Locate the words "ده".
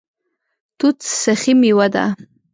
1.93-2.05